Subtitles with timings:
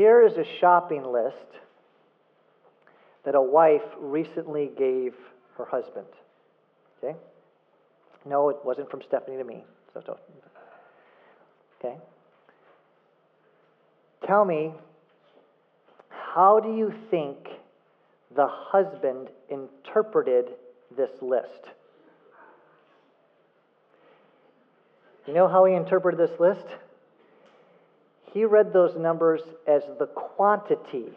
[0.00, 1.36] Here is a shopping list
[3.26, 5.12] that a wife recently gave
[5.58, 6.06] her husband.
[7.04, 7.14] Okay?
[8.24, 9.62] No, it wasn't from Stephanie to me.
[9.92, 10.18] So don't.
[11.78, 11.98] Okay?
[14.26, 14.72] Tell me,
[16.08, 17.36] how do you think
[18.34, 20.46] the husband interpreted
[20.96, 21.68] this list?
[25.26, 26.64] You know how he interpreted this list?
[28.32, 31.12] He read those numbers as the quantity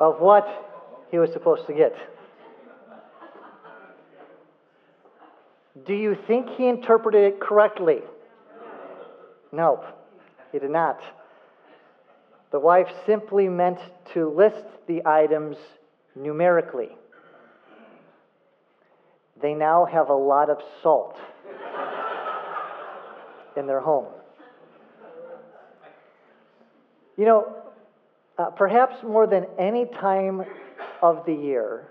[0.00, 0.46] of what
[1.10, 1.94] he was supposed to get.
[5.86, 8.00] Do you think he interpreted it correctly?
[9.52, 9.84] No,
[10.50, 11.00] he did not.
[12.52, 13.78] The wife simply meant
[14.14, 15.56] to list the items
[16.14, 16.90] numerically.
[19.40, 21.16] They now have a lot of salt
[23.56, 24.06] in their home.
[27.16, 27.56] You know,
[28.38, 30.44] uh, perhaps more than any time
[31.02, 31.88] of the year,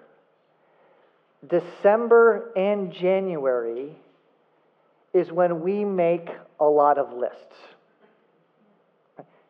[1.47, 3.95] December and January
[5.13, 7.55] is when we make a lot of lists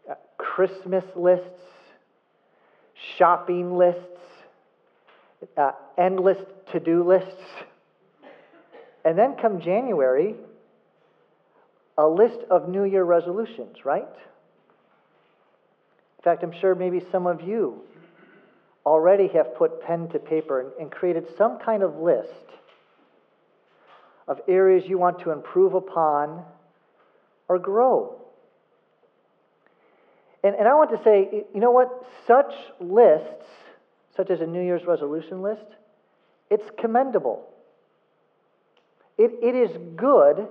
[0.10, 1.64] uh, Christmas lists,
[3.18, 4.02] shopping lists,
[5.58, 6.38] uh, endless
[6.72, 7.42] to do lists.
[9.04, 10.36] And then come January,
[12.02, 14.02] a list of New Year resolutions, right?
[16.18, 17.82] In fact, I'm sure maybe some of you
[18.86, 22.28] already have put pen to paper and, created some kind of list
[24.28, 26.44] of areas you want to improve upon
[27.48, 28.20] or grow.
[30.44, 31.90] And, and I want to say, you know what?
[32.26, 33.46] Such lists,
[34.18, 35.66] such as a New Year's resolution list,
[36.50, 37.48] it's commendable.
[39.20, 40.48] It, it is good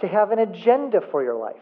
[0.00, 1.56] to have an agenda for your life,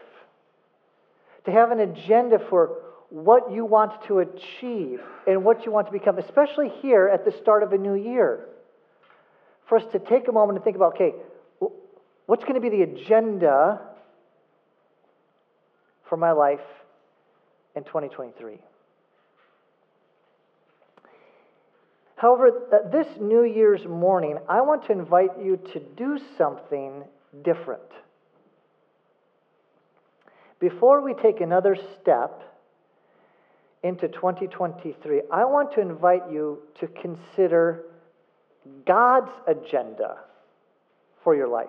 [1.45, 2.77] to have an agenda for
[3.09, 7.31] what you want to achieve and what you want to become, especially here at the
[7.41, 8.45] start of a new year.
[9.67, 11.13] For us to take a moment and think about okay,
[12.25, 13.81] what's going to be the agenda
[16.09, 16.59] for my life
[17.75, 18.59] in 2023?
[22.17, 22.49] However,
[22.91, 27.03] this New Year's morning, I want to invite you to do something
[27.43, 27.83] different.
[30.59, 32.41] Before we take another step
[33.83, 37.85] into 2023, I want to invite you to consider
[38.85, 40.17] God's agenda
[41.23, 41.67] for your life.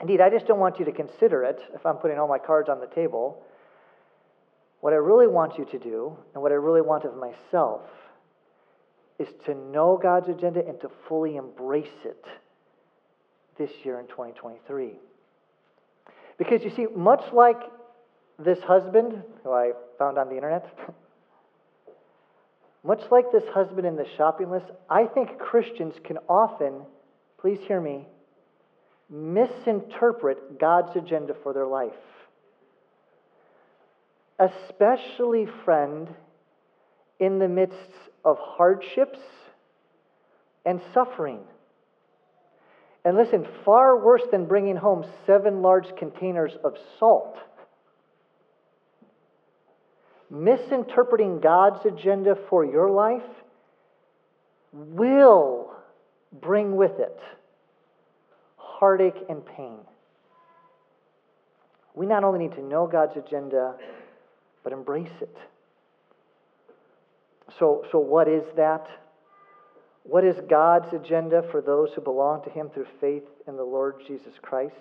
[0.00, 2.68] Indeed, I just don't want you to consider it if I'm putting all my cards
[2.68, 3.42] on the table.
[4.80, 7.82] What I really want you to do, and what I really want of myself,
[9.18, 12.24] is to know God's agenda and to fully embrace it
[13.58, 14.92] this year in 2023.
[16.38, 17.60] Because you see, much like
[18.38, 20.66] this husband, who I found on the internet,
[22.84, 26.82] much like this husband in the shopping list, I think Christians can often,
[27.38, 28.06] please hear me,
[29.08, 31.92] misinterpret God's agenda for their life.
[34.38, 36.08] Especially, friend,
[37.18, 37.78] in the midst
[38.24, 39.18] of hardships
[40.66, 41.40] and suffering.
[43.06, 47.36] And listen, far worse than bringing home seven large containers of salt.
[50.28, 53.22] Misinterpreting God's agenda for your life
[54.72, 55.72] will
[56.32, 57.16] bring with it
[58.56, 59.78] heartache and pain.
[61.94, 63.76] We not only need to know God's agenda,
[64.64, 65.36] but embrace it.
[67.60, 68.88] So, so what is that?
[70.08, 73.96] What is God's agenda for those who belong to Him through faith in the Lord
[74.06, 74.74] Jesus Christ?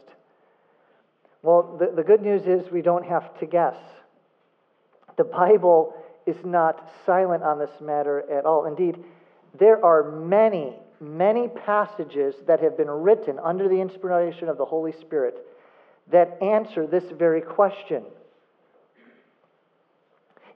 [1.41, 3.75] Well, the, the good news is we don't have to guess.
[5.17, 8.65] The Bible is not silent on this matter at all.
[8.65, 9.03] Indeed,
[9.57, 14.91] there are many, many passages that have been written under the inspiration of the Holy
[14.91, 15.35] Spirit
[16.11, 18.03] that answer this very question.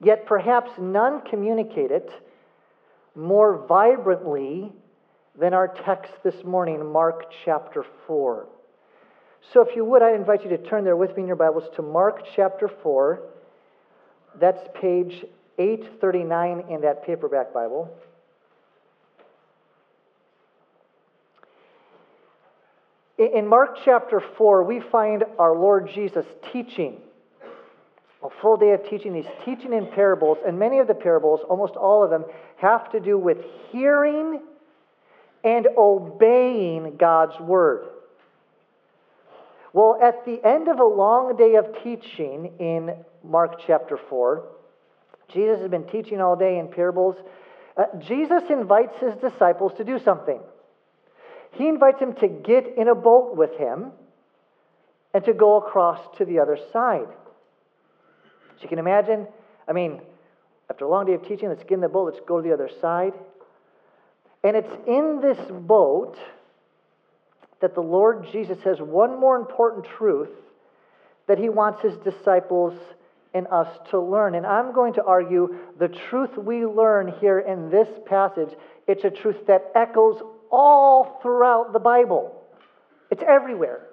[0.01, 2.09] Yet perhaps none communicate it
[3.15, 4.71] more vibrantly
[5.37, 8.47] than our text this morning, Mark chapter 4.
[9.53, 11.63] So, if you would, I invite you to turn there with me in your Bibles
[11.75, 13.21] to Mark chapter 4.
[14.39, 15.25] That's page
[15.57, 17.89] 839 in that paperback Bible.
[23.17, 27.01] In Mark chapter 4, we find our Lord Jesus teaching
[28.23, 29.15] a full day of teaching.
[29.15, 32.25] He's teaching in parables, and many of the parables, almost all of them,
[32.57, 33.37] have to do with
[33.71, 34.41] hearing
[35.43, 37.85] and obeying God's word.
[39.71, 44.43] Well, at the end of a long day of teaching in Mark chapter 4,
[45.31, 47.15] Jesus has been teaching all day in parables.
[47.77, 50.39] Uh, Jesus invites his disciples to do something.
[51.51, 53.91] He invites them to get in a boat with him
[55.13, 57.07] and to go across to the other side.
[58.59, 59.25] So you can imagine,
[59.67, 60.01] I mean,
[60.69, 62.53] after a long day of teaching, let's get in the boat, let's go to the
[62.53, 63.13] other side.
[64.43, 66.17] And it's in this boat
[67.61, 70.29] that the Lord Jesus has one more important truth
[71.27, 72.73] that he wants his disciples
[73.33, 74.35] and us to learn.
[74.35, 78.49] And I'm going to argue the truth we learn here in this passage,
[78.87, 80.21] it's a truth that echoes
[80.51, 82.35] all throughout the Bible.
[83.11, 83.88] It's everywhere.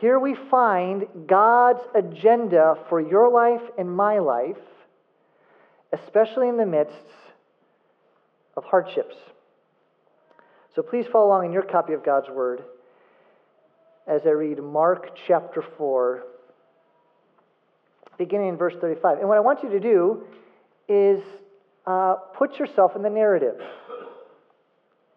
[0.00, 4.56] Here we find God's agenda for your life and my life,
[5.92, 6.94] especially in the midst
[8.56, 9.16] of hardships.
[10.74, 12.62] So please follow along in your copy of God's Word
[14.06, 16.22] as I read Mark chapter 4,
[18.18, 19.18] beginning in verse 35.
[19.18, 20.24] And what I want you to do
[20.88, 21.22] is
[21.86, 23.58] uh, put yourself in the narrative.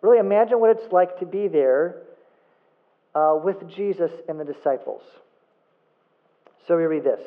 [0.01, 2.03] Really imagine what it's like to be there
[3.15, 5.01] uh, with Jesus and the disciples.
[6.67, 7.21] So we read this.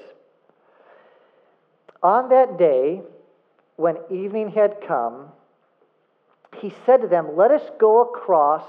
[2.02, 3.02] On that day,
[3.76, 5.29] when evening had come,
[6.61, 8.64] he said to them, Let us go across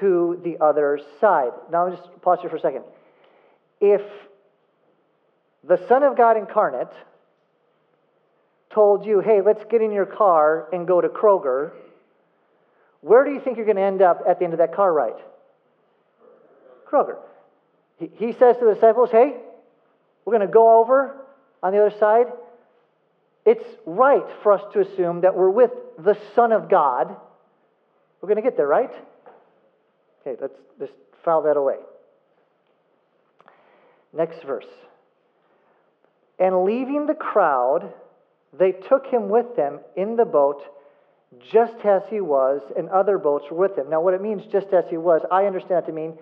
[0.00, 1.52] to the other side.
[1.70, 2.84] Now, I'll just pause here for a second.
[3.80, 4.02] If
[5.64, 6.92] the Son of God incarnate
[8.70, 11.72] told you, Hey, let's get in your car and go to Kroger,
[13.00, 14.92] where do you think you're going to end up at the end of that car
[14.92, 15.20] ride?
[16.92, 17.16] Kroger.
[17.98, 19.36] He, he says to the disciples, Hey,
[20.24, 21.16] we're going to go over
[21.62, 22.26] on the other side.
[23.44, 27.16] It's right for us to assume that we're with the Son of God.
[28.20, 28.92] We're going to get there, right?
[30.20, 30.92] Okay, let's just
[31.24, 31.76] file that away.
[34.12, 34.66] Next verse.
[36.38, 37.92] And leaving the crowd,
[38.56, 40.62] they took him with them in the boat
[41.50, 43.88] just as he was, and other boats were with him.
[43.88, 46.18] Now, what it means, just as he was, I understand that to mean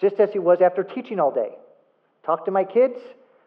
[0.00, 1.50] just as he was after teaching all day.
[2.24, 2.98] Talk to my kids.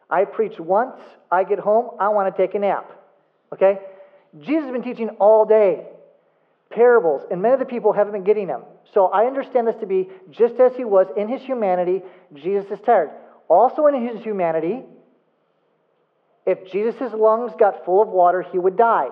[0.09, 0.99] I preach once.
[1.31, 1.91] I get home.
[1.99, 2.91] I want to take a nap.
[3.53, 3.79] Okay?
[4.39, 5.85] Jesus has been teaching all day
[6.69, 8.63] parables, and many of the people haven't been getting them.
[8.93, 12.01] So I understand this to be just as he was in his humanity,
[12.33, 13.11] Jesus is tired.
[13.49, 14.81] Also, in his humanity,
[16.45, 19.09] if Jesus' lungs got full of water, he would die.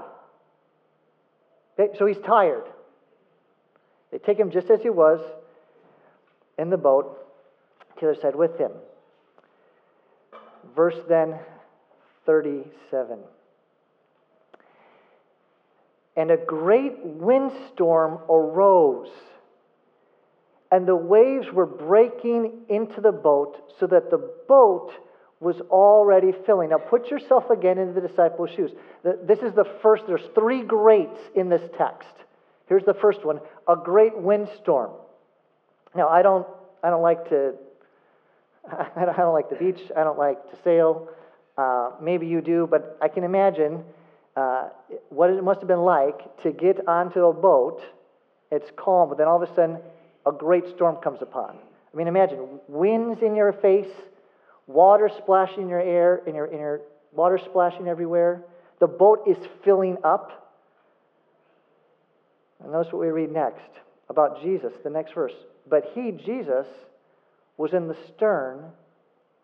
[1.77, 1.97] Okay?
[1.97, 2.63] So he's tired.
[4.11, 5.19] They take him just as he was
[6.57, 7.17] in the boat
[8.21, 8.71] side with him.
[10.75, 11.39] Verse then
[12.25, 13.19] 37
[16.19, 19.07] and a great windstorm arose,
[20.69, 24.91] and the waves were breaking into the boat, so that the boat
[25.39, 26.71] was already filling.
[26.71, 28.71] Now, put yourself again into the disciples' shoes.
[29.23, 32.09] This is the first, there's three greats in this text.
[32.67, 34.91] Here's the first one a great windstorm.
[35.95, 36.45] Now, I don't,
[36.83, 37.53] I don't like to,
[38.95, 41.09] I don't like the beach, I don't like to sail.
[41.57, 43.83] Uh, maybe you do, but I can imagine
[44.35, 44.69] uh,
[45.09, 47.81] what it must have been like to get onto a boat.
[48.51, 49.79] It's calm, but then all of a sudden,
[50.25, 51.57] a great storm comes upon.
[51.93, 53.91] I mean, imagine winds in your face,
[54.67, 58.43] water splashing in your air, in your, in your water splashing everywhere.
[58.79, 60.57] The boat is filling up.
[62.61, 63.69] And notice what we read next
[64.09, 65.33] about Jesus, the next verse.
[65.67, 66.67] But he, Jesus,
[67.59, 68.63] was in the stern,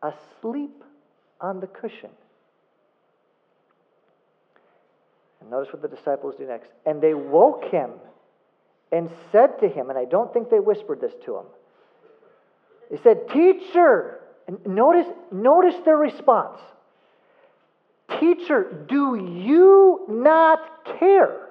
[0.01, 0.81] asleep
[1.41, 2.10] on the cushion.
[5.41, 6.69] And notice what the disciples do next.
[6.86, 7.91] And they woke him
[8.89, 11.45] and said to him, and I don't think they whispered this to him.
[12.89, 16.62] They said, Teacher, and notice, notice their response.
[18.22, 21.50] Teacher, do you not care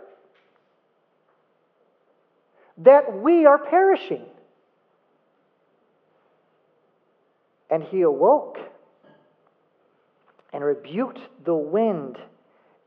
[2.78, 4.24] that we are perishing?
[7.74, 8.58] And he awoke
[10.52, 12.16] and rebuked the wind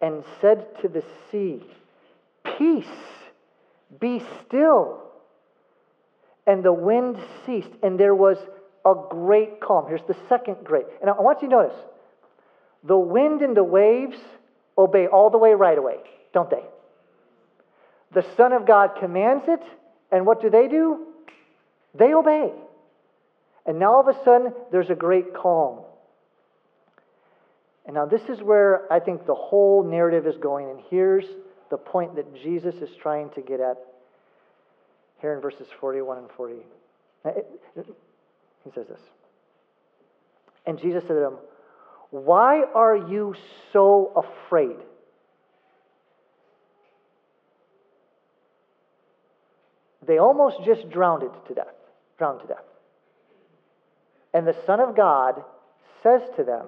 [0.01, 1.61] and said to the sea,
[2.57, 2.85] Peace,
[3.99, 5.01] be still.
[6.45, 8.37] And the wind ceased, and there was
[8.85, 9.89] a great calm.
[9.89, 10.85] Here's the second great.
[11.01, 11.77] And I want you to notice
[12.81, 14.17] the wind and the waves
[14.77, 15.97] obey all the way right away,
[16.33, 16.63] don't they?
[18.13, 19.63] The Son of God commands it,
[20.13, 21.07] and what do they do?
[21.93, 22.53] They obey.
[23.67, 25.81] And now all of a sudden, there's a great calm.
[27.85, 31.25] And now, this is where I think the whole narrative is going, and here's
[31.69, 33.77] the point that Jesus is trying to get at
[35.21, 36.55] here in verses 41 and 40.
[37.75, 38.99] He says this.
[40.65, 41.37] And Jesus said to them,
[42.11, 43.35] Why are you
[43.71, 44.75] so afraid?
[50.05, 51.75] They almost just drowned it to death,
[52.17, 52.63] drowned to death.
[54.37, 55.43] And the Son of God
[56.03, 56.67] says to them,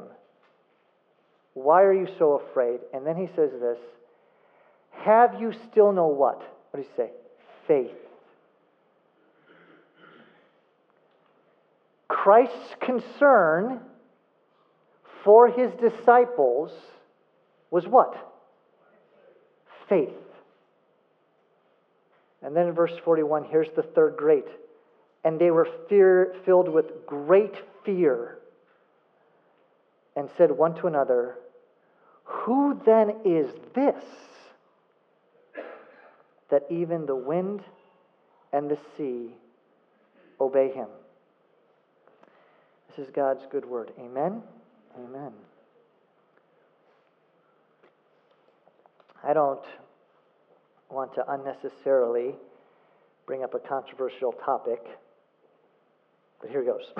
[1.53, 2.79] Why are you so afraid?
[2.95, 3.77] And then he says this
[5.03, 6.39] Have you still no what?
[6.71, 7.11] What do you say?
[7.67, 7.95] Faith.
[12.07, 13.81] Christ's concern
[15.23, 16.71] for his disciples
[17.69, 18.15] was what?
[19.87, 20.09] Faith.
[22.41, 24.47] And then in verse 41, here's the third great.
[25.23, 28.39] And they were fear, filled with great fear
[30.15, 31.35] and said one to another,
[32.23, 34.03] Who then is this
[36.49, 37.61] that even the wind
[38.51, 39.35] and the sea
[40.41, 40.87] obey him?
[42.89, 43.91] This is God's good word.
[43.99, 44.41] Amen.
[44.97, 45.31] Amen.
[49.23, 49.63] I don't
[50.89, 52.35] want to unnecessarily
[53.25, 54.83] bring up a controversial topic,
[56.41, 56.93] but here it goes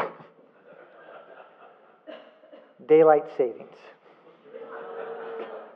[2.88, 3.75] daylight savings.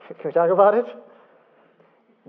[0.08, 0.86] Can we talk about it?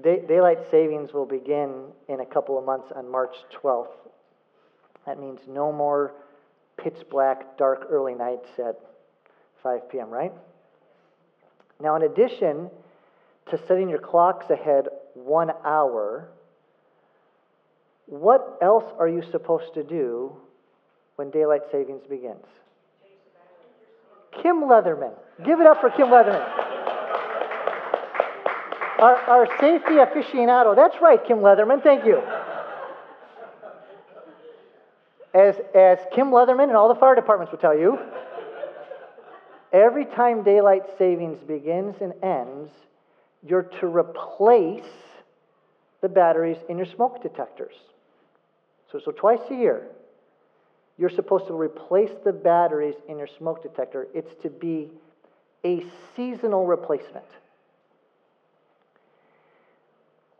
[0.02, 3.88] Day, daylight savings will begin in a couple of months on March 12th.
[5.06, 6.12] That means no more
[6.76, 8.78] pitch black, dark early nights at
[9.62, 10.32] 5 p.m., right?
[11.80, 12.70] Now, in addition
[13.50, 16.28] to setting your clocks ahead one hour,
[18.06, 20.36] what else are you supposed to do
[21.16, 22.44] when daylight savings begins?
[24.42, 25.12] Kim Leatherman.
[25.44, 26.44] Give it up for Kim Leatherman.
[28.98, 30.74] Our, our safety aficionado.
[30.74, 31.82] That's right, Kim Leatherman.
[31.82, 32.22] Thank you.
[35.34, 37.98] As, as Kim Leatherman and all the fire departments will tell you,
[39.72, 42.70] every time daylight savings begins and ends,
[43.46, 44.84] you're to replace
[46.00, 47.74] the batteries in your smoke detectors.
[48.92, 49.88] So, so twice a year,
[50.96, 54.06] you're supposed to replace the batteries in your smoke detector.
[54.14, 54.90] It's to be
[55.64, 55.84] a
[56.14, 57.24] seasonal replacement.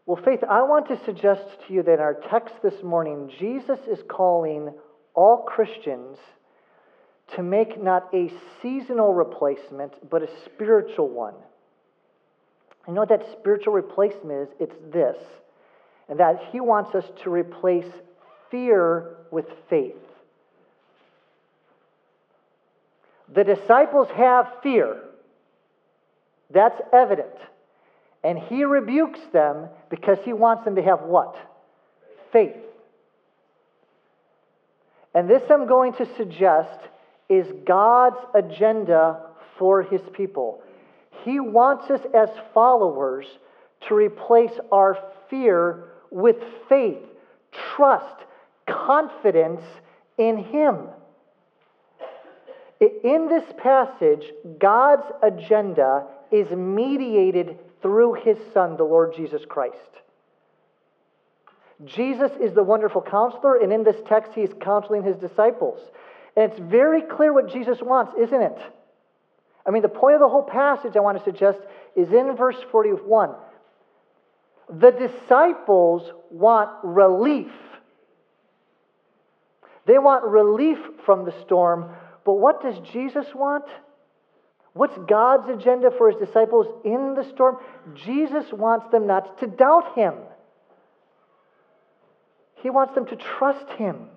[0.07, 3.79] Well, Faith, I want to suggest to you that in our text this morning, Jesus
[3.91, 4.71] is calling
[5.15, 6.19] all Christians
[7.35, 8.31] to make not a
[8.61, 11.35] seasonal replacement, but a spiritual one.
[12.87, 14.55] You know what that spiritual replacement is?
[14.61, 15.17] It's this,
[16.11, 17.91] and that He wants us to replace
[18.51, 19.97] fear with faith.
[23.35, 25.01] The disciples have fear.
[26.51, 27.35] That's evident.
[28.23, 31.37] And he rebukes them because he wants them to have what?
[32.33, 32.57] Faith.
[35.15, 36.79] And this I'm going to suggest
[37.29, 39.21] is God's agenda
[39.59, 40.63] for his people.
[41.25, 43.27] He wants us as followers
[43.89, 44.99] to replace our
[45.31, 46.37] fear with
[46.69, 47.03] faith,
[47.75, 48.25] trust,
[48.67, 49.63] confidence
[50.19, 50.89] in him.
[53.05, 54.25] In this passage,
[54.59, 59.77] God's agenda is mediated through his Son, the Lord Jesus Christ.
[61.85, 65.81] Jesus is the wonderful counselor, and in this text, he's counseling his disciples.
[66.37, 68.59] And it's very clear what Jesus wants, isn't it?
[69.67, 71.59] I mean, the point of the whole passage I want to suggest
[71.97, 73.31] is in verse 41.
[74.69, 77.53] The disciples want relief.
[79.87, 81.91] They want relief from the storm,
[82.25, 83.65] but what does Jesus want?
[84.73, 87.59] What's God's agenda for his disciples in the storm?
[87.95, 90.15] Jesus wants them not to doubt him.
[92.57, 94.09] He wants them to trust him.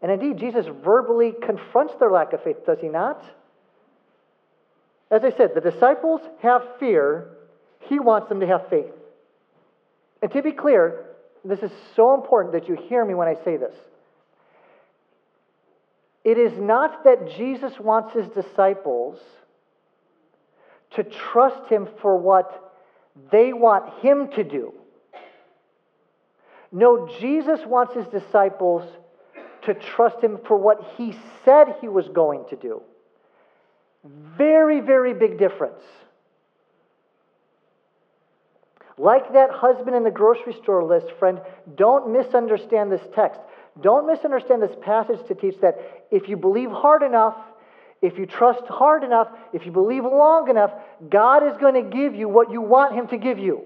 [0.00, 3.22] And indeed, Jesus verbally confronts their lack of faith, does he not?
[5.10, 7.28] As I said, the disciples have fear,
[7.80, 8.92] he wants them to have faith.
[10.22, 11.06] And to be clear,
[11.44, 13.74] this is so important that you hear me when I say this.
[16.24, 19.18] It is not that Jesus wants his disciples
[20.92, 22.72] to trust him for what
[23.30, 24.74] they want him to do.
[26.72, 28.88] No, Jesus wants his disciples
[29.62, 32.82] to trust him for what he said he was going to do.
[34.04, 35.82] Very, very big difference.
[38.96, 41.40] Like that husband in the grocery store list, friend,
[41.74, 43.40] don't misunderstand this text.
[43.80, 47.36] Don't misunderstand this passage to teach that if you believe hard enough,
[48.02, 50.72] if you trust hard enough, if you believe long enough,
[51.08, 53.62] God is going to give you what you want Him to give you.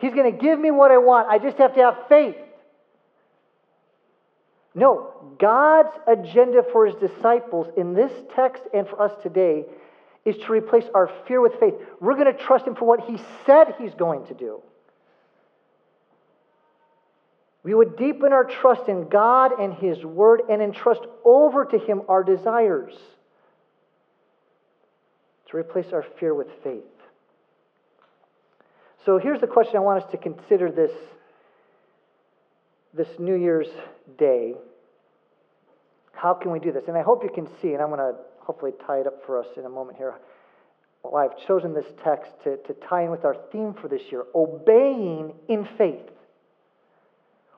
[0.00, 1.28] He's going to give me what I want.
[1.28, 2.36] I just have to have faith.
[4.74, 9.66] No, God's agenda for his disciples in this text and for us today
[10.24, 11.74] is to replace our fear with faith.
[12.00, 14.62] We're going to trust him for what he said he's going to do.
[17.64, 22.02] We would deepen our trust in God and his word and entrust over to him
[22.08, 22.94] our desires
[25.48, 26.82] to replace our fear with faith.
[29.04, 30.92] So here's the question I want us to consider this,
[32.94, 33.68] this New Year's
[34.18, 34.54] Day.
[36.12, 36.84] How can we do this?
[36.88, 39.38] And I hope you can see, and I'm going to hopefully tie it up for
[39.38, 40.14] us in a moment here.
[41.02, 44.24] Well, I've chosen this text to, to tie in with our theme for this year
[44.34, 46.08] obeying in faith.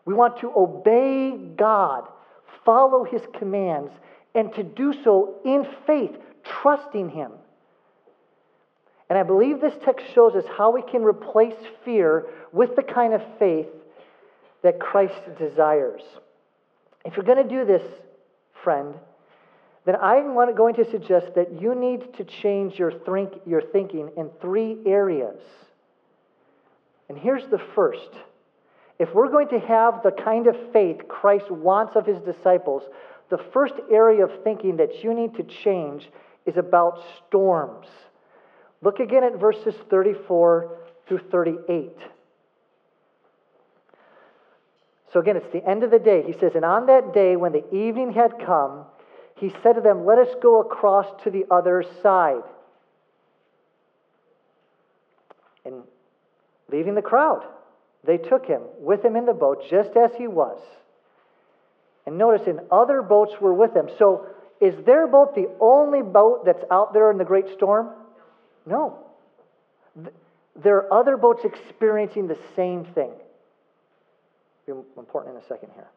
[0.05, 2.09] We want to obey God,
[2.65, 3.93] follow His commands,
[4.35, 7.33] and to do so in faith, trusting Him.
[9.09, 13.15] And I believe this text shows us how we can replace fear with the kind
[13.15, 13.69] of faith
[14.63, 16.03] that Christ desires.
[17.05, 17.83] If you're going to do this,
[18.63, 18.95] friend,
[19.85, 24.31] then I'm going to suggest that you need to change your, think, your thinking in
[24.41, 25.39] three areas.
[27.09, 28.09] And here's the first.
[28.99, 32.83] If we're going to have the kind of faith Christ wants of his disciples,
[33.31, 36.09] the first area of thinking that you need to change
[36.47, 37.89] is about storms.
[38.83, 41.91] Look again at verses 34 through 38.
[45.13, 46.23] So again, it's the end of the day.
[46.27, 48.85] He says, And on that day, when the evening had come,
[49.37, 52.43] he said to them, Let us go across to the other side.
[55.65, 55.83] And
[56.71, 57.43] leaving the crowd,
[58.07, 60.59] they took him with him in the boat, just as he was.
[62.07, 63.89] And notice, and other boats were with him.
[63.99, 64.27] So,
[64.61, 67.91] is their boat the only boat that's out there in the great storm?
[68.67, 68.99] No.
[70.63, 73.11] There are other boats experiencing the same thing.
[74.69, 75.89] Important in a second here.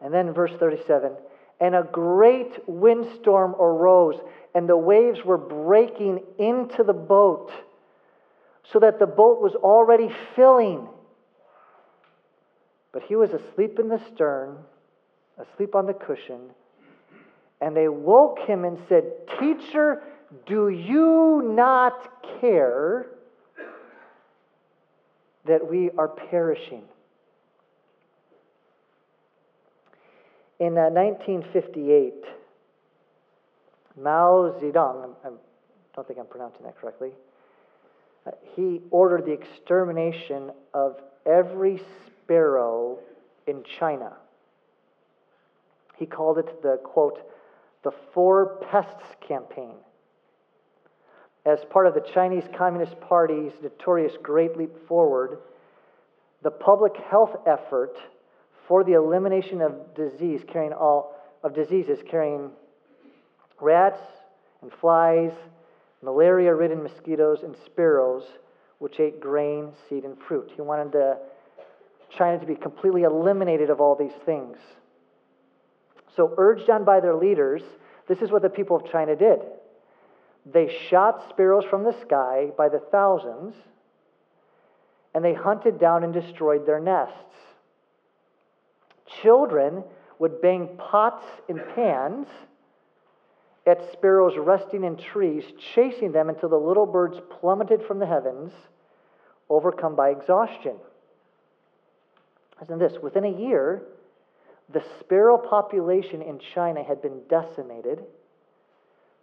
[0.00, 1.12] And then verse 37
[1.60, 4.18] and a great windstorm arose,
[4.54, 7.52] and the waves were breaking into the boat,
[8.72, 10.86] so that the boat was already filling.
[12.92, 14.56] But he was asleep in the stern,
[15.38, 16.50] asleep on the cushion,
[17.60, 19.04] and they woke him and said,
[19.38, 20.02] Teacher,
[20.46, 23.06] do you not care
[25.46, 26.82] that we are perishing?
[30.58, 32.14] In uh, 1958,
[33.96, 35.30] Mao Zedong, I
[35.94, 37.12] don't think I'm pronouncing that correctly,
[38.26, 42.98] Uh, he ordered the extermination of every sparrow
[43.46, 44.12] in China.
[45.96, 47.20] He called it the, quote,
[47.82, 49.74] the Four Pests Campaign
[51.46, 55.38] as part of the Chinese Communist Party's notorious Great Leap Forward,
[56.42, 57.96] the public health effort
[58.68, 62.50] for the elimination of disease carrying all of diseases carrying
[63.60, 64.00] rats
[64.62, 65.32] and flies,
[66.02, 68.24] malaria-ridden mosquitoes and sparrows,
[68.78, 70.50] which ate grain, seed, and fruit.
[70.54, 70.92] He wanted
[72.16, 74.56] China to be completely eliminated of all these things.
[76.16, 77.62] So, urged on by their leaders,
[78.08, 79.38] this is what the people of China did.
[80.50, 83.54] They shot sparrows from the sky by the thousands,
[85.14, 87.14] and they hunted down and destroyed their nests.
[89.22, 89.84] Children
[90.18, 92.26] would bang pots and pans
[93.66, 95.44] at sparrows resting in trees,
[95.74, 98.52] chasing them until the little birds plummeted from the heavens,
[99.48, 100.76] overcome by exhaustion.
[102.60, 103.82] Listen to this within a year,
[104.72, 108.04] the sparrow population in China had been decimated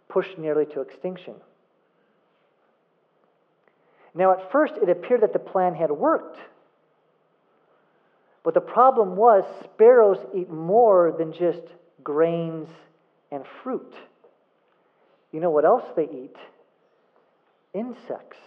[0.08, 1.34] pushed nearly to extinction.
[4.14, 6.38] Now, at first, it appeared that the plan had worked.
[8.42, 11.62] But the problem was, sparrows eat more than just
[12.02, 12.68] grains
[13.30, 13.94] and fruit.
[15.32, 16.36] You know what else they eat?
[17.74, 18.38] Insects,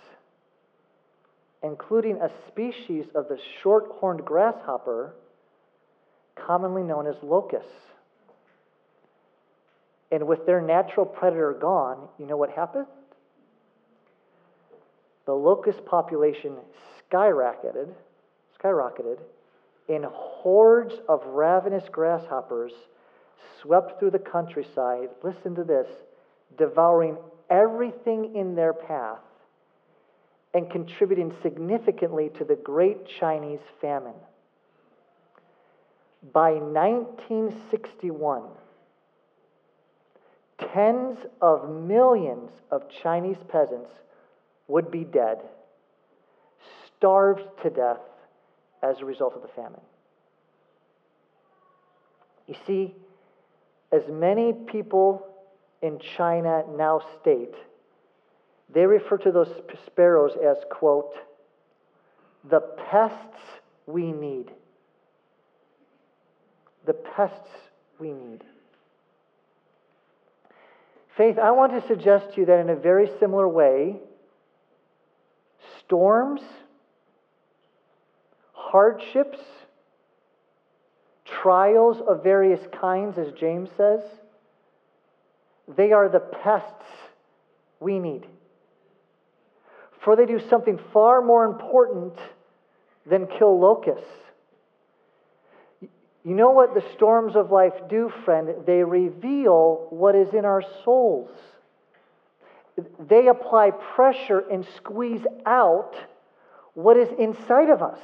[1.63, 5.13] including a species of the short horned grasshopper
[6.36, 7.70] commonly known as locusts.
[10.12, 12.88] And with their natural predator gone, you know what happened?
[15.26, 16.56] The locust population
[17.12, 17.89] skyrocketed,
[18.60, 19.20] skyrocketed,
[19.88, 22.72] and hordes of ravenous grasshoppers
[23.62, 25.10] swept through the countryside.
[25.24, 25.88] Listen to this
[26.58, 27.18] devouring
[27.50, 29.20] everything in their path
[30.54, 34.16] and contributing significantly to the great Chinese famine.
[36.34, 38.44] By 1961,
[40.74, 43.90] tens of millions of Chinese peasants
[44.68, 45.42] would be dead,
[46.86, 48.02] starved to death
[48.84, 49.82] as a result of the famine.
[52.48, 52.94] You see,
[53.92, 55.26] as many people
[55.82, 57.54] in China now state,
[58.74, 59.52] they refer to those
[59.86, 61.13] sparrows as, quote,
[62.50, 63.39] the pests
[63.86, 64.52] we need.
[66.86, 67.50] The pests
[68.00, 68.44] we need.
[71.17, 73.98] Faith, I want to suggest to you that in a very similar way,
[75.80, 76.41] storms,
[78.54, 79.39] hardships,
[81.26, 84.00] trials of various kinds, as James says,
[85.76, 86.86] they are the pests
[87.80, 88.26] we need.
[90.02, 92.14] For they do something far more important
[93.06, 94.06] than kill locusts.
[96.24, 98.50] You know what the storms of life do, friend?
[98.66, 101.32] They reveal what is in our souls.
[103.00, 105.96] They apply pressure and squeeze out
[106.74, 108.00] what is inside of us.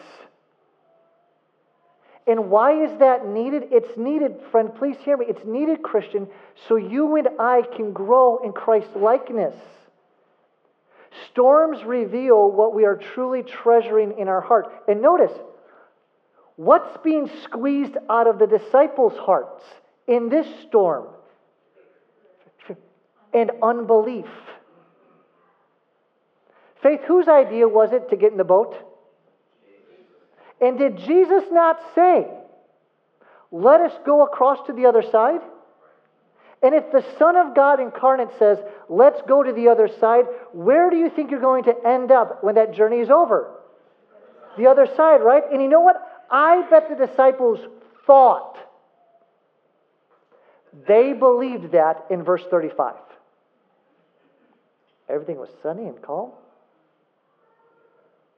[2.28, 3.64] And why is that needed?
[3.72, 5.28] It's needed, friend, please hear me.
[5.30, 6.28] It's needed, Christian,
[6.68, 9.56] so you and I can grow in Christ likeness.
[11.30, 14.68] Storms reveal what we are truly treasuring in our heart.
[14.90, 15.32] And notice,
[16.58, 19.64] what's being squeezed out of the disciples' hearts
[20.06, 21.08] in this storm?
[23.34, 24.26] And unbelief.
[26.84, 28.76] Faith, whose idea was it to get in the boat?
[30.60, 32.28] And did Jesus not say,
[33.52, 35.42] let us go across to the other side?
[36.64, 38.58] And if the Son of God incarnate says,
[38.90, 42.44] let's go to the other side, where do you think you're going to end up
[42.44, 43.52] when that journey is over?
[44.58, 45.44] The other side, right?
[45.52, 46.02] And you know what?
[46.32, 47.60] I bet the disciples
[48.08, 48.58] thought
[50.88, 52.96] they believed that in verse 35.
[55.10, 56.32] Everything was sunny and calm.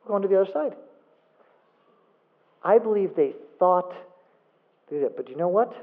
[0.04, 0.76] We're going to the other side.
[2.64, 3.94] I believe they thought
[4.90, 5.74] they did, but you know what?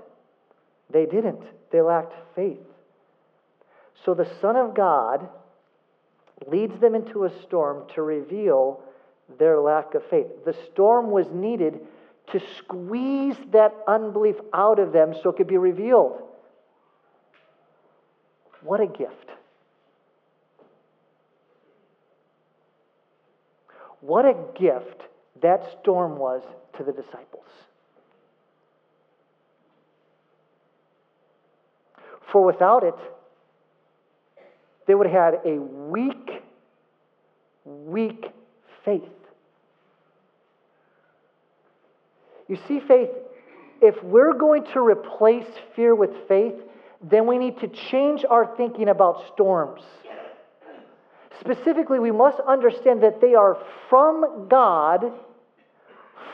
[0.90, 1.42] They didn't.
[1.70, 2.58] They lacked faith.
[4.04, 5.28] So the Son of God
[6.46, 8.80] leads them into a storm to reveal
[9.38, 10.26] their lack of faith.
[10.44, 11.80] The storm was needed
[12.32, 16.22] to squeeze that unbelief out of them so it could be revealed.
[18.62, 19.30] What a gift.
[24.00, 25.02] What a gift
[25.42, 26.42] that storm was
[26.76, 27.44] to the disciples.
[32.32, 32.94] For without it,
[34.86, 36.42] they would have had a weak,
[37.64, 38.26] weak
[38.84, 39.02] faith.
[42.48, 43.10] You see, faith,
[43.80, 46.54] if we're going to replace fear with faith,
[47.02, 49.82] then we need to change our thinking about storms.
[51.40, 53.58] Specifically, we must understand that they are
[53.90, 55.12] from God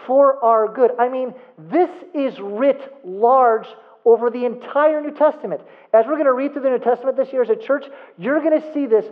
[0.07, 0.93] for our good.
[0.99, 3.67] I mean, this is writ large
[4.05, 5.61] over the entire New Testament.
[5.93, 7.85] As we're going to read through the New Testament this year as a church,
[8.19, 9.07] you're going to see this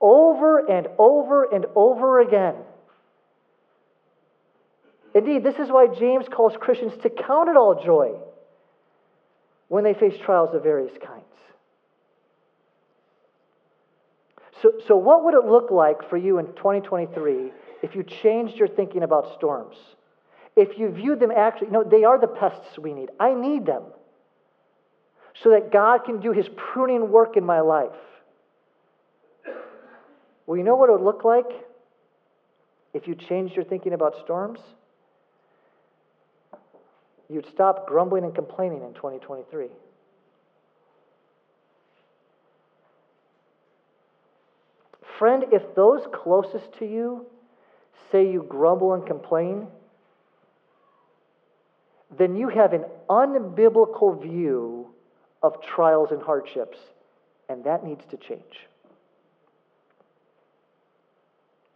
[0.00, 2.54] over and over and over again.
[5.14, 8.12] Indeed, this is why James calls Christians to count it all joy
[9.68, 11.24] when they face trials of various kinds.
[14.62, 17.50] So, so what would it look like for you in 2023
[17.82, 19.76] if you changed your thinking about storms?
[20.56, 23.10] If you view them actually, no, they are the pests we need.
[23.20, 23.82] I need them
[25.42, 27.90] so that God can do his pruning work in my life.
[30.46, 31.46] Well, you know what it would look like
[32.94, 34.60] if you changed your thinking about storms?
[37.28, 39.66] You'd stop grumbling and complaining in 2023.
[45.18, 47.26] Friend, if those closest to you
[48.12, 49.66] say you grumble and complain,
[52.18, 54.88] then you have an unbiblical view
[55.42, 56.78] of trials and hardships,
[57.48, 58.68] and that needs to change.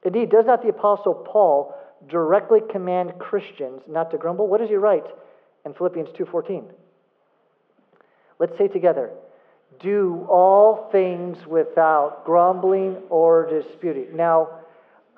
[0.03, 1.74] Indeed, does not the Apostle Paul
[2.09, 4.48] directly command Christians not to grumble?
[4.48, 5.07] What does he write
[5.64, 6.72] in Philippians 2:14?
[8.38, 9.11] Let's say together,
[9.79, 14.16] do all things without grumbling or disputing.
[14.16, 14.48] Now,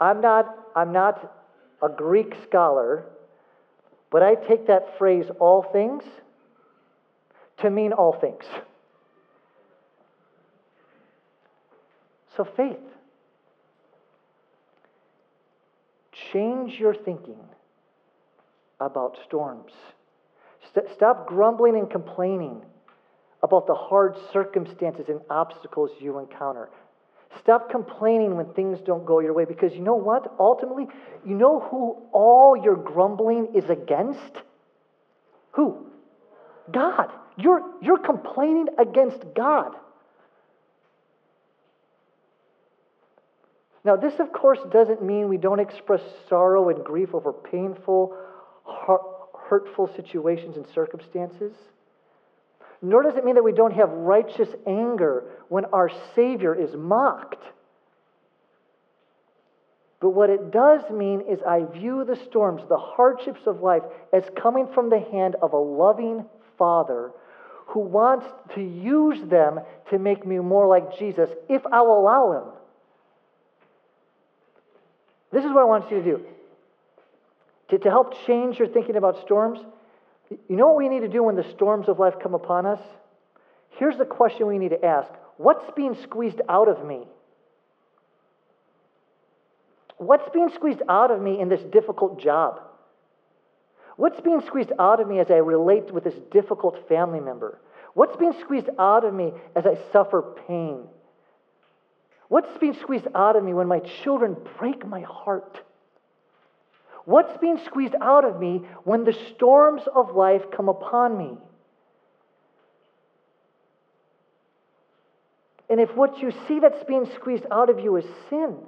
[0.00, 1.32] I'm not, I'm not
[1.80, 3.04] a Greek scholar,
[4.12, 6.04] but I take that phrase, all things,
[7.58, 8.44] to mean all things.
[12.36, 12.76] So, faith.
[16.32, 17.38] Change your thinking
[18.80, 19.72] about storms.
[20.74, 22.62] St- stop grumbling and complaining
[23.42, 26.68] about the hard circumstances and obstacles you encounter.
[27.40, 30.34] Stop complaining when things don't go your way because you know what?
[30.38, 30.86] Ultimately,
[31.24, 34.42] you know who all your grumbling is against?
[35.52, 35.86] Who?
[36.70, 37.10] God.
[37.36, 39.74] You're, you're complaining against God.
[43.84, 48.16] Now, this, of course, doesn't mean we don't express sorrow and grief over painful,
[49.48, 51.52] hurtful situations and circumstances.
[52.82, 57.42] Nor does it mean that we don't have righteous anger when our Savior is mocked.
[60.00, 64.24] But what it does mean is I view the storms, the hardships of life, as
[64.36, 66.24] coming from the hand of a loving
[66.58, 67.12] Father
[67.66, 72.52] who wants to use them to make me more like Jesus if I'll allow Him.
[75.32, 76.26] This is what I want you to do.
[77.70, 79.60] To, to help change your thinking about storms,
[80.48, 82.80] you know what we need to do when the storms of life come upon us?
[83.78, 87.06] Here's the question we need to ask What's being squeezed out of me?
[89.96, 92.60] What's being squeezed out of me in this difficult job?
[93.96, 97.60] What's being squeezed out of me as I relate with this difficult family member?
[97.94, 100.84] What's being squeezed out of me as I suffer pain?
[102.28, 105.60] What's being squeezed out of me when my children break my heart?
[107.04, 111.38] What's being squeezed out of me when the storms of life come upon me?
[115.68, 118.58] And if what you see that's being squeezed out of you is sin,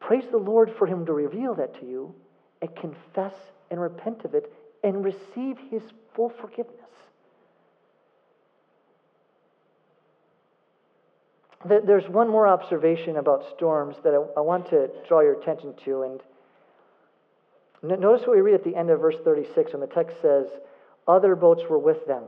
[0.00, 2.14] praise the Lord for Him to reveal that to you
[2.60, 3.34] and confess
[3.70, 4.50] and repent of it
[4.82, 5.82] and receive His
[6.14, 6.81] full forgiveness.
[11.64, 16.02] There's one more observation about storms that I want to draw your attention to.
[16.02, 16.20] And
[18.00, 20.46] notice what we read at the end of verse 36 when the text says,
[21.06, 22.24] Other boats were with them.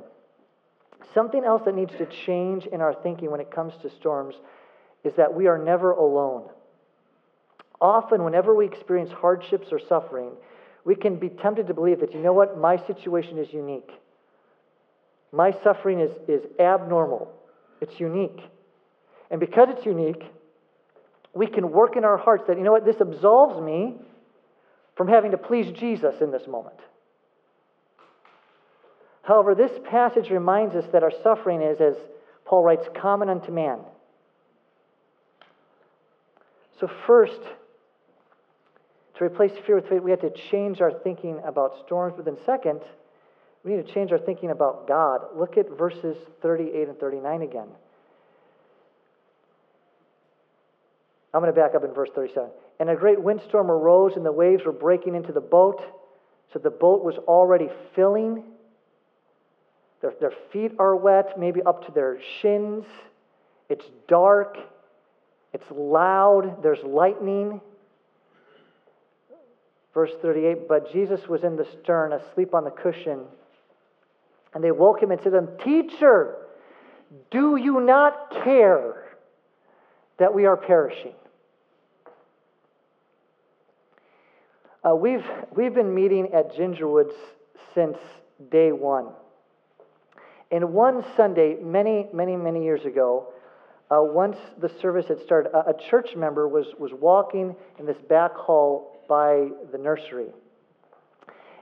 [1.13, 4.37] Something else that needs to change in our thinking when it comes to storms
[5.03, 6.49] is that we are never alone.
[7.81, 10.31] Often, whenever we experience hardships or suffering,
[10.85, 13.91] we can be tempted to believe that, you know what, my situation is unique.
[15.33, 17.33] My suffering is, is abnormal,
[17.81, 18.41] it's unique.
[19.35, 20.23] And because it's unique,
[21.35, 23.97] we can work in our hearts that, you know what, this absolves me
[24.97, 26.77] from having to please Jesus in this moment.
[29.23, 31.97] However, this passage reminds us that our suffering is, as
[32.45, 33.81] Paul writes, common unto man.
[36.79, 37.41] So, first,
[39.19, 42.15] to replace fear with faith, we have to change our thinking about storms.
[42.15, 42.83] But then, second,
[43.65, 45.23] we need to change our thinking about God.
[45.37, 47.69] Look at verses 38 and 39 again.
[51.35, 52.49] I'm going to back up in verse 37.
[52.79, 55.83] And a great windstorm arose, and the waves were breaking into the boat,
[56.53, 58.45] so the boat was already filling.
[60.01, 62.85] Their, their feet are wet, maybe up to their shins.
[63.69, 64.59] It's dark.
[65.53, 66.63] It's loud.
[66.63, 67.61] There's lightning.
[69.93, 73.21] Verse 38 But Jesus was in the stern, asleep on the cushion.
[74.55, 76.37] And they woke him and said to him, Teacher,
[77.33, 79.05] do you not care
[80.19, 81.15] that we are perishing?
[84.85, 85.25] Uh, we've,
[85.57, 87.15] we've been meeting at Gingerwoods
[87.75, 87.97] since
[88.51, 89.09] day one.
[90.51, 93.33] And one Sunday, many, many, many years ago,
[93.91, 97.97] uh, once the service had started, a, a church member was, was walking in this
[98.11, 100.29] back hall by the nursery.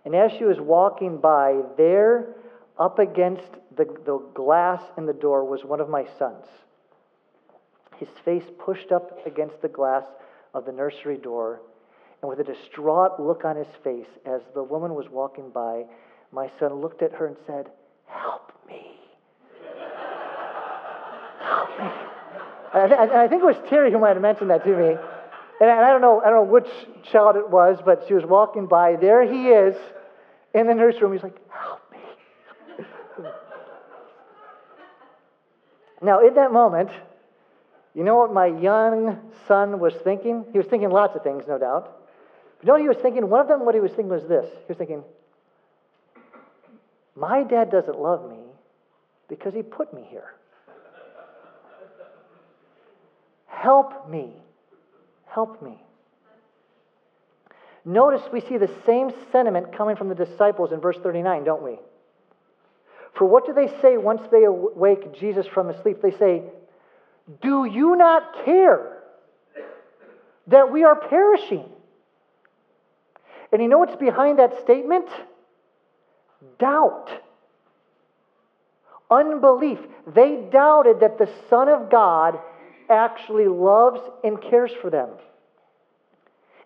[0.04, 2.34] And as she was walking by, there,
[2.76, 6.46] up against the, the glass in the door, was one of my sons.
[7.98, 10.02] His face pushed up against the glass
[10.54, 11.60] of the nursery door
[12.22, 15.84] and with a distraught look on his face, as the woman was walking by,
[16.30, 17.68] my son looked at her and said,
[18.06, 18.80] Help me.
[21.40, 21.86] Help me.
[22.74, 24.96] And I, think it was Terry who might have mentioned that to me.
[25.60, 26.68] And I don't know, I don't know which
[27.10, 28.96] child it was, but she was walking by.
[28.96, 29.74] There he is
[30.54, 31.12] in the nursery room.
[31.14, 33.24] He's like, Help me.
[36.00, 36.90] now, in that moment,
[37.94, 40.44] you know what my young son was thinking?
[40.52, 41.98] He was thinking lots of things, no doubt.
[42.62, 43.28] You know what he was thinking?
[43.28, 44.46] One of them, what he was thinking was this.
[44.46, 45.02] He was thinking,
[47.16, 48.38] my dad doesn't love me
[49.28, 50.34] because he put me here.
[53.48, 54.32] Help me.
[55.26, 55.82] Help me.
[57.84, 61.78] Notice we see the same sentiment coming from the disciples in verse 39, don't we?
[63.14, 66.00] For what do they say once they awake Jesus from his sleep?
[66.00, 66.42] They say,
[67.42, 69.02] Do you not care
[70.46, 71.64] that we are perishing?
[73.52, 75.08] And you know what's behind that statement?
[76.58, 77.10] Doubt.
[79.10, 79.78] Unbelief.
[80.06, 82.38] They doubted that the Son of God
[82.88, 85.10] actually loves and cares for them.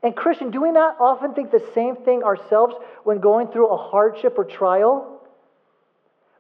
[0.02, 3.76] And, Christian, do we not often think the same thing ourselves when going through a
[3.76, 5.20] hardship or trial?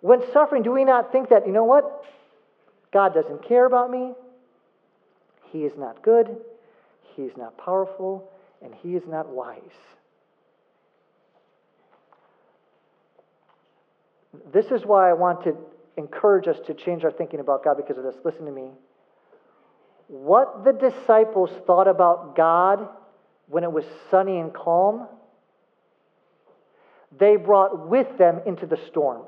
[0.00, 2.04] When suffering, do we not think that, you know what?
[2.92, 4.12] God doesn't care about me.
[5.50, 6.36] He is not good.
[7.16, 8.30] He is not powerful.
[8.62, 9.60] And He is not wise.
[14.52, 15.56] This is why I want to
[15.96, 18.16] encourage us to change our thinking about God because of this.
[18.24, 18.70] Listen to me.
[20.08, 22.88] What the disciples thought about God
[23.48, 25.06] when it was sunny and calm,
[27.18, 29.22] they brought with them into the storm.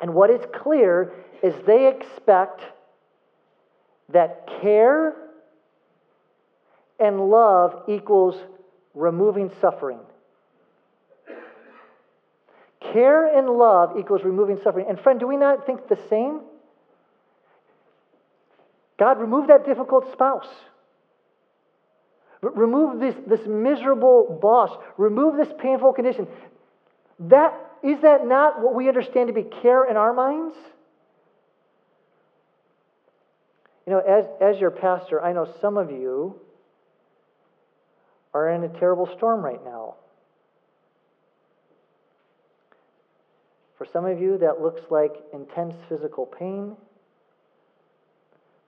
[0.00, 2.62] And what is clear is they expect
[4.10, 5.14] that care
[6.98, 8.36] and love equals
[8.94, 10.00] removing suffering.
[12.80, 14.86] Care and love equals removing suffering.
[14.88, 16.40] And friend, do we not think the same?
[18.98, 20.48] God, remove that difficult spouse.
[22.40, 24.70] Remove this, this miserable boss.
[24.96, 26.28] Remove this painful condition.
[27.20, 30.54] That, is that not what we understand to be care in our minds?
[33.86, 36.38] You know, as, as your pastor, I know some of you
[38.34, 39.94] are in a terrible storm right now.
[43.78, 46.76] For some of you, that looks like intense physical pain.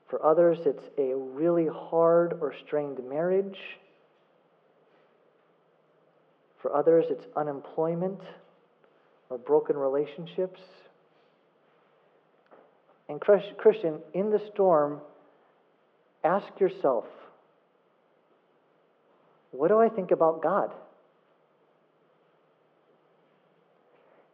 [0.08, 3.58] For others, it's a really hard or strained marriage.
[6.62, 8.20] For others, it's unemployment
[9.28, 10.60] or broken relationships.
[13.08, 15.00] And, Christian, in the storm,
[16.22, 17.04] ask yourself
[19.52, 20.70] what do I think about God?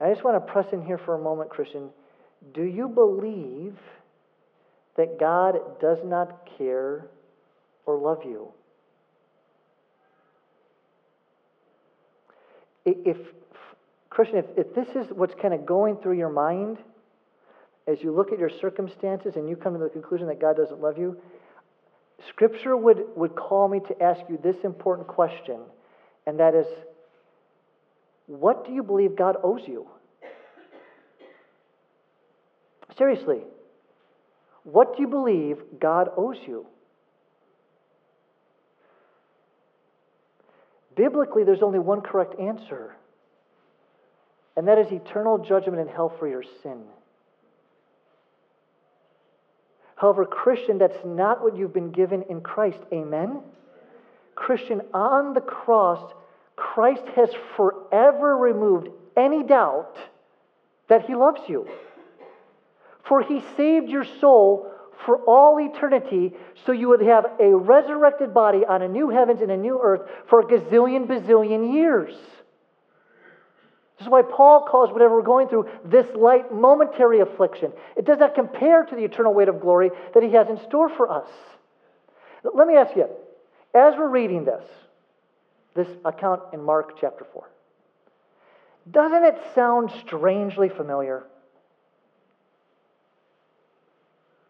[0.00, 1.90] I just want to press in here for a moment, Christian.
[2.52, 3.76] Do you believe
[4.96, 7.06] that God does not care
[7.87, 8.48] or love you?
[12.85, 13.16] If,
[14.11, 16.78] Christian, if, if this is what's kind of going through your mind
[17.88, 20.80] as you look at your circumstances and you come to the conclusion that God doesn't
[20.80, 21.16] love you,
[22.28, 25.61] Scripture would, would call me to ask you this important question,
[26.26, 26.66] and that is
[28.27, 29.87] what do you believe God owes you?
[32.99, 33.41] Seriously,
[34.65, 36.67] what do you believe God owes you?
[40.97, 42.97] Biblically, there's only one correct answer,
[44.57, 46.83] and that is eternal judgment in hell for your sin.
[49.95, 52.79] However, Christian, that's not what you've been given in Christ.
[52.93, 53.41] Amen?
[54.35, 56.12] Christian, on the cross,
[56.57, 59.96] Christ has forever removed any doubt
[60.88, 61.66] that he loves you.
[63.05, 64.72] For he saved your soul
[65.05, 66.33] for all eternity
[66.64, 70.09] so you would have a resurrected body on a new heavens and a new earth
[70.29, 72.14] for a gazillion, bazillion years.
[73.99, 77.72] This is why Paul calls whatever we're going through this light momentary affliction.
[77.96, 80.90] It does not compare to the eternal weight of glory that he has in store
[80.90, 81.29] for us.
[82.55, 83.09] Let me ask you,
[83.75, 84.64] as we're reading this,
[85.75, 87.49] this account in Mark chapter 4,
[88.90, 91.25] doesn't it sound strangely familiar?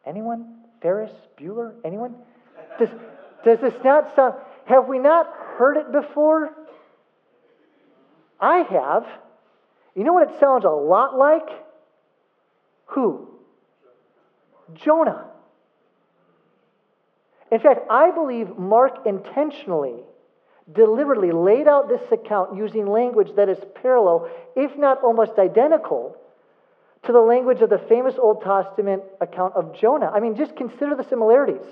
[0.04, 0.58] Anyone?
[0.82, 1.12] Ferris?
[1.38, 1.74] Bueller?
[1.84, 2.14] Anyone?
[2.78, 2.88] Does,
[3.44, 4.34] does this not sound,
[4.66, 5.26] have we not
[5.58, 6.52] heard it before?
[8.40, 9.06] I have.
[9.94, 11.48] You know what it sounds a lot like?
[12.86, 13.28] Who?
[14.74, 15.26] Jonah.
[17.50, 20.02] In fact, I believe Mark intentionally,
[20.72, 26.16] deliberately laid out this account using language that is parallel, if not almost identical,
[27.04, 30.10] to the language of the famous Old Testament account of Jonah.
[30.12, 31.66] I mean, just consider the similarities.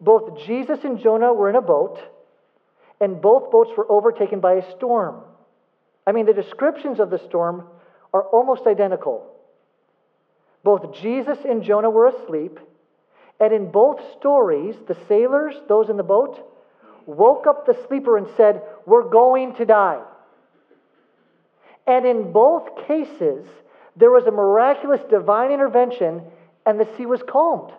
[0.00, 2.00] Both Jesus and Jonah were in a boat,
[3.00, 5.22] and both boats were overtaken by a storm.
[6.04, 7.68] I mean, the descriptions of the storm
[8.12, 9.28] are almost identical.
[10.64, 12.58] Both Jesus and Jonah were asleep,
[13.38, 16.48] and in both stories, the sailors, those in the boat,
[17.06, 20.02] woke up the sleeper and said, We're going to die.
[21.86, 23.46] And in both cases,
[23.96, 26.22] there was a miraculous divine intervention
[26.64, 27.72] and the sea was calmed.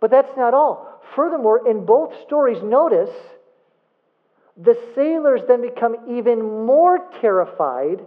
[0.00, 1.00] But that's not all.
[1.14, 3.14] Furthermore, in both stories, notice
[4.56, 8.00] the sailors then become even more terrified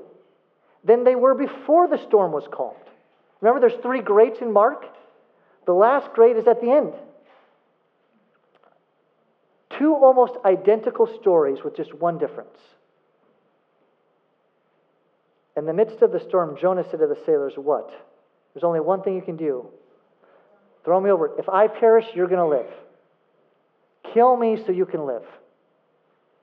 [0.83, 2.75] than they were before the storm was calmed.
[3.41, 4.85] Remember, there's three greats in Mark?
[5.65, 6.93] The last great is at the end.
[9.79, 12.57] Two almost identical stories with just one difference.
[15.55, 17.89] In the midst of the storm, Jonah said to the sailors, What?
[18.53, 19.67] There's only one thing you can do.
[20.83, 21.37] Throw me over.
[21.39, 22.71] If I perish, you're going to live.
[24.13, 25.23] Kill me so you can live.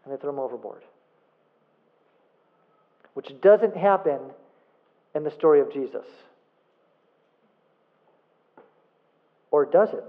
[0.05, 0.82] And they throw him overboard.
[3.14, 4.20] Which doesn't happen
[5.14, 6.05] in the story of Jesus.
[9.51, 10.09] Or does it?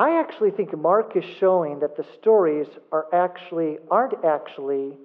[0.00, 4.96] I actually think Mark is showing that the stories are actually aren't actually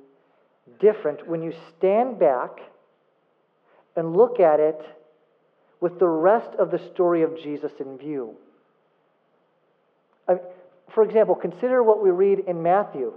[0.79, 2.61] different when you stand back
[3.97, 4.79] and look at it
[5.81, 8.35] with the rest of the story of Jesus in view.
[10.29, 10.35] I,
[10.93, 13.11] for example, consider what we read in Matthew.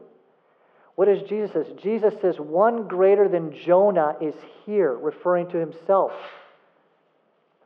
[0.97, 1.73] What does Jesus says?
[1.81, 4.35] Jesus says, "One greater than Jonah is
[4.67, 6.11] here," referring to himself.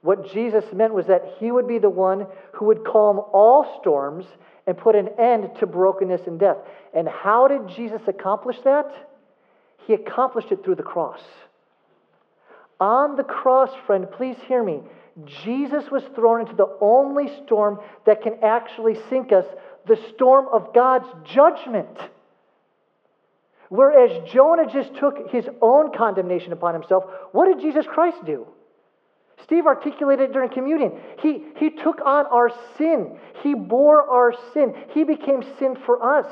[0.02, 4.26] What Jesus meant was that he would be the one who would calm all storms
[4.66, 6.58] and put an end to brokenness and death.
[6.92, 8.92] And how did Jesus accomplish that?
[9.86, 11.20] He accomplished it through the cross.
[12.80, 14.80] On the cross, friend, please hear me.
[15.44, 19.44] Jesus was thrown into the only storm that can actually sink us
[19.86, 21.96] the storm of God's judgment.
[23.68, 28.46] Whereas Jonah just took his own condemnation upon himself, what did Jesus Christ do?
[29.44, 30.92] Steve articulated during communion.
[31.20, 36.30] He, he took on our sin, He bore our sin, He became sin for us.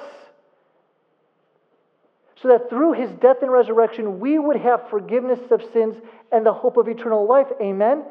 [2.43, 5.97] So that through His death and resurrection, we would have forgiveness of sins
[6.33, 7.49] and the hope of eternal life.
[7.61, 8.05] Amen?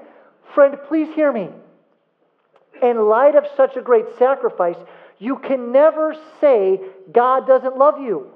[0.54, 1.50] Friend, please hear me.
[2.82, 4.78] In light of such a great sacrifice,
[5.18, 6.80] you can never say
[7.12, 8.32] God doesn't love you.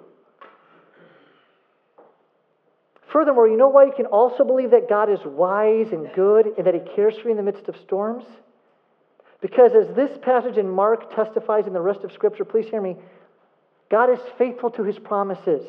[3.13, 6.65] Furthermore, you know why you can also believe that God is wise and good and
[6.65, 8.23] that He cares for you in the midst of storms?
[9.39, 12.95] Because as this passage in Mark testifies in the rest of Scripture, please hear me,
[13.91, 15.63] God is faithful to His promises.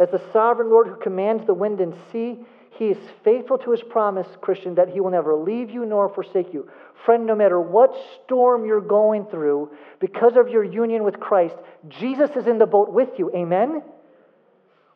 [0.00, 2.40] As the sovereign Lord who commands the wind and sea,
[2.72, 6.52] He is faithful to His promise, Christian, that He will never leave you nor forsake
[6.52, 6.68] you.
[7.04, 9.70] Friend, no matter what storm you're going through,
[10.00, 11.54] because of your union with Christ,
[11.88, 13.30] Jesus is in the boat with you.
[13.32, 13.82] Amen?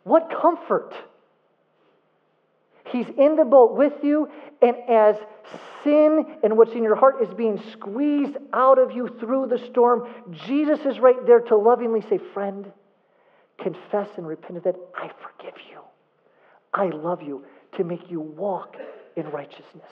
[0.04, 0.94] What comfort!
[2.86, 4.28] He's in the boat with you,
[4.60, 5.16] and as
[5.82, 10.08] sin and what's in your heart is being squeezed out of you through the storm,
[10.46, 12.70] Jesus is right there to lovingly say, Friend,
[13.58, 14.76] confess and repent of that.
[14.94, 15.80] I forgive you.
[16.74, 17.44] I love you
[17.76, 18.76] to make you walk
[19.16, 19.90] in righteousness.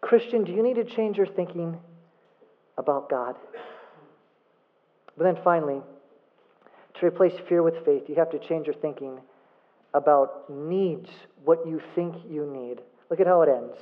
[0.00, 1.78] Christian, do you need to change your thinking
[2.76, 3.36] about God?
[5.16, 5.80] But then finally,
[6.98, 9.20] to replace fear with faith, you have to change your thinking
[9.92, 11.08] about needs,
[11.44, 12.80] what you think you need.
[13.10, 13.76] Look at how it ends.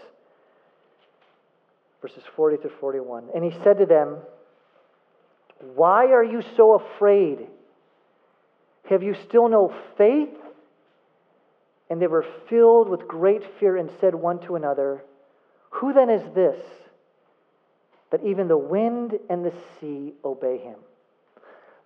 [2.03, 3.29] Verses 40 through 41.
[3.35, 4.19] And he said to them,
[5.75, 7.47] Why are you so afraid?
[8.91, 10.37] Have you still no faith?
[11.89, 15.05] And they were filled with great fear and said one to another,
[15.71, 16.61] Who then is this
[18.11, 20.77] that even the wind and the sea obey him?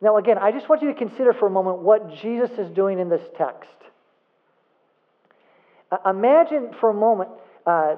[0.01, 2.99] Now, again, I just want you to consider for a moment what Jesus is doing
[2.99, 3.70] in this text.
[5.90, 7.30] Uh, imagine for a moment,
[7.66, 7.97] uh,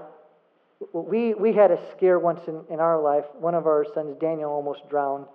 [0.92, 3.24] we, we had a scare once in, in our life.
[3.40, 5.26] One of our sons, Daniel, almost drowned.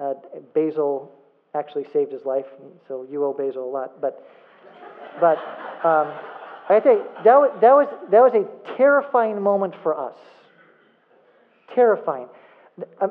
[0.00, 0.14] Uh,
[0.54, 1.12] Basil
[1.54, 2.46] actually saved his life,
[2.86, 4.00] so you owe Basil a lot.
[4.00, 4.26] But,
[5.20, 5.38] but
[5.84, 6.12] um,
[6.68, 10.16] I think that was, that, was, that was a terrifying moment for us.
[11.74, 12.28] Terrifying.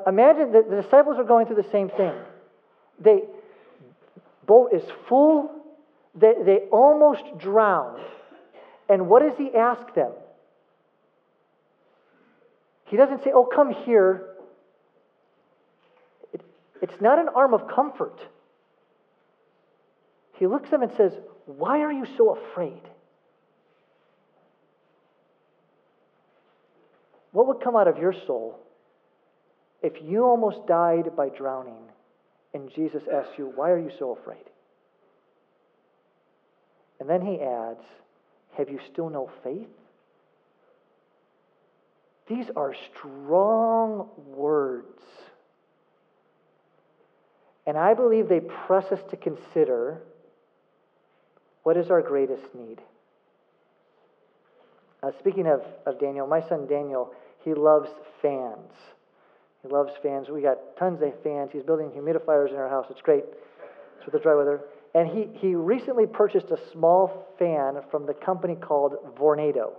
[0.06, 2.12] Imagine that the disciples were going through the same thing.
[3.00, 3.22] They
[4.46, 5.50] boat is full.
[6.14, 8.00] They, they almost drown.
[8.88, 10.12] And what does he ask them?
[12.86, 14.24] He doesn't say, Oh, come here.
[16.32, 16.40] It,
[16.80, 18.18] it's not an arm of comfort.
[20.38, 21.12] He looks at them and says,
[21.46, 22.80] Why are you so afraid?
[27.32, 28.58] What would come out of your soul
[29.82, 31.87] if you almost died by drowning
[32.54, 34.44] and Jesus asks you, Why are you so afraid?
[37.00, 37.84] And then he adds,
[38.56, 39.68] Have you still no faith?
[42.28, 45.00] These are strong words.
[47.66, 50.00] And I believe they press us to consider
[51.62, 52.80] what is our greatest need.
[55.02, 57.12] Uh, speaking of, of Daniel, my son Daniel,
[57.44, 57.88] he loves
[58.20, 58.72] fans.
[59.62, 60.28] He loves fans.
[60.28, 61.50] We got tons of fans.
[61.52, 62.86] He's building humidifiers in our house.
[62.90, 63.24] It's great.
[63.96, 64.60] It's for the dry weather.
[64.94, 69.72] And he, he recently purchased a small fan from the company called Vornado.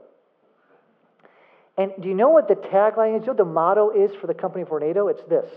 [1.77, 3.21] And do you know what the tagline is?
[3.21, 5.09] Do you know what the motto is for the company Vornado?
[5.09, 5.49] It's this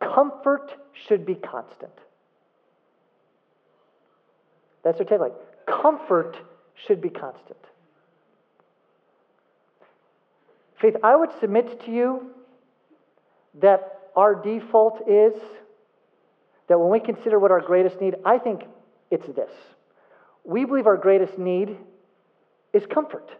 [0.00, 0.72] Comfort
[1.06, 1.92] should be constant.
[4.82, 5.34] That's their tagline.
[5.66, 6.36] Comfort
[6.86, 7.58] should be constant.
[10.82, 12.32] Faith, I would submit to you
[13.60, 15.32] that our default is
[16.68, 18.64] that when we consider what our greatest need, I think
[19.08, 19.50] it's this.
[20.44, 21.76] We believe our greatest need
[22.72, 23.30] is comfort.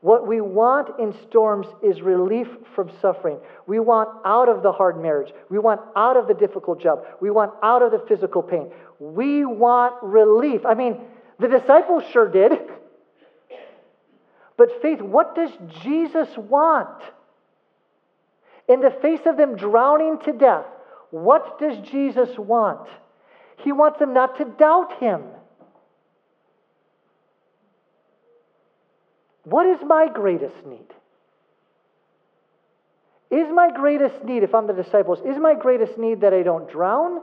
[0.00, 3.38] What we want in storms is relief from suffering.
[3.68, 5.32] We want out of the hard marriage.
[5.48, 7.04] We want out of the difficult job.
[7.20, 8.72] We want out of the physical pain.
[8.98, 10.66] We want relief.
[10.66, 11.00] I mean,
[11.38, 12.52] the disciples sure did.
[14.56, 15.50] But faith, what does
[15.82, 17.02] Jesus want?
[18.68, 20.66] In the face of them drowning to death,
[21.10, 22.88] what does Jesus want?
[23.58, 25.22] He wants them not to doubt him.
[29.44, 30.86] What is my greatest need?
[33.30, 36.68] Is my greatest need, if I'm the disciples, is my greatest need that I don't
[36.68, 37.20] drown?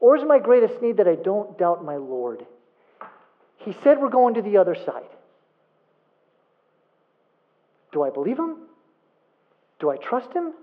[0.00, 2.46] Or is my greatest need that I don't doubt my Lord?
[3.68, 5.10] He said we're going to the other side.
[7.92, 8.56] Do I believe him?
[9.78, 10.54] Do I trust him?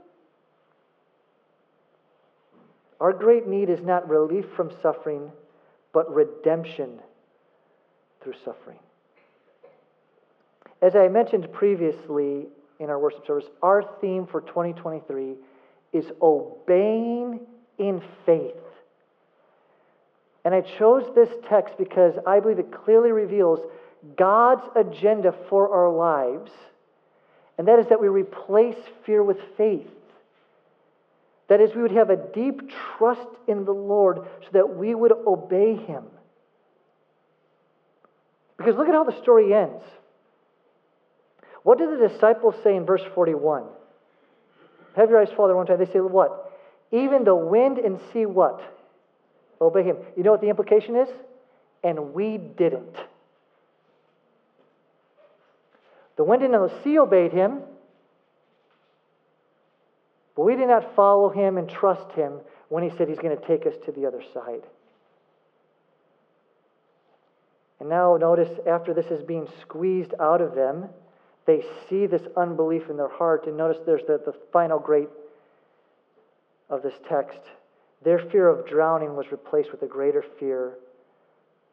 [3.00, 5.32] Our great need is not relief from suffering,
[5.94, 7.00] but redemption
[8.24, 8.80] through suffering.
[10.82, 12.48] As I mentioned previously
[12.80, 15.36] in our worship service, our theme for 2023
[15.94, 17.42] is obeying
[17.78, 18.56] in faith.
[20.46, 23.60] And I chose this text because I believe it clearly reveals
[24.16, 26.52] God's agenda for our lives,
[27.58, 29.88] and that is that we replace fear with faith.
[31.48, 32.62] That is, we would have a deep
[32.98, 36.04] trust in the Lord so that we would obey Him.
[38.58, 39.84] Because look at how the story ends.
[41.64, 43.64] What do the disciples say in verse 41?
[44.96, 45.80] Have your eyes fall there one time.
[45.80, 46.52] They say, What?
[46.92, 48.62] Even the wind and sea, what?
[49.62, 49.98] Obey him.
[50.16, 51.10] You know what the implication is?
[51.84, 52.96] And we didn't.
[56.18, 57.60] The wind and the sea obeyed him,
[60.36, 62.40] but we did not follow him and trust him
[62.70, 64.64] when he said he's going to take us to the other side.
[67.80, 70.86] And now notice after this is being squeezed out of them,
[71.46, 73.46] they see this unbelief in their heart.
[73.48, 75.10] And notice there's the, the final great
[76.70, 77.40] of this text.
[78.06, 80.78] Their fear of drowning was replaced with a greater fear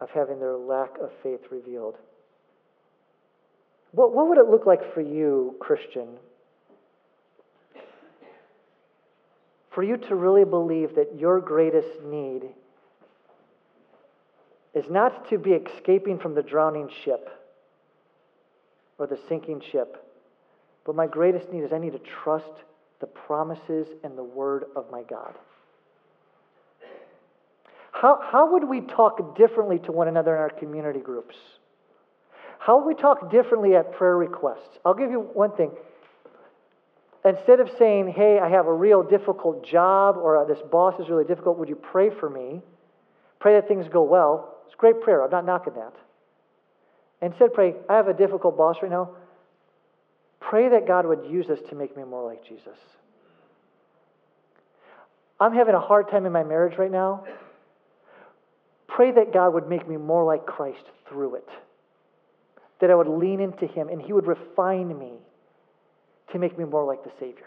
[0.00, 1.96] of having their lack of faith revealed.
[3.92, 6.08] What, what would it look like for you, Christian,
[9.70, 12.44] for you to really believe that your greatest need
[14.74, 17.28] is not to be escaping from the drowning ship
[18.96, 20.02] or the sinking ship,
[20.86, 22.52] but my greatest need is I need to trust
[23.00, 25.34] the promises and the word of my God.
[27.92, 31.36] How, how would we talk differently to one another in our community groups?
[32.58, 34.78] How would we talk differently at prayer requests?
[34.84, 35.70] I'll give you one thing.
[37.24, 41.24] Instead of saying, hey, I have a real difficult job or this boss is really
[41.24, 42.62] difficult, would you pray for me?
[43.38, 44.56] Pray that things go well.
[44.66, 45.22] It's great prayer.
[45.22, 45.92] I'm not knocking that.
[47.20, 49.10] Instead, pray, I have a difficult boss right now.
[50.40, 52.78] Pray that God would use us to make me more like Jesus.
[55.38, 57.24] I'm having a hard time in my marriage right now.
[58.94, 61.48] Pray that God would make me more like Christ through it.
[62.80, 65.12] That I would lean into Him and He would refine me
[66.32, 67.46] to make me more like the Savior.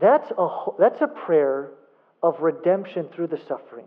[0.00, 1.70] That's a, that's a prayer
[2.22, 3.86] of redemption through the suffering.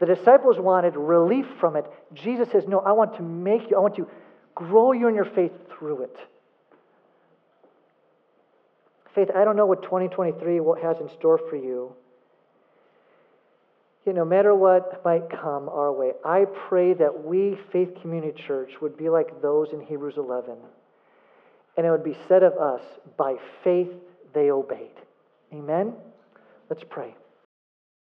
[0.00, 1.84] The disciples wanted relief from it.
[2.14, 4.08] Jesus says, No, I want to make you, I want to
[4.54, 6.16] grow you in your faith through it.
[9.14, 11.94] Faith, I don't know what 2023 has in store for you
[14.12, 18.96] no matter what might come our way, I pray that we, Faith Community Church, would
[18.96, 20.56] be like those in Hebrews 11.
[21.76, 22.82] And it would be said of us,
[23.16, 23.90] by faith
[24.34, 24.90] they obeyed.
[25.52, 25.94] Amen?
[26.68, 27.14] Let's pray.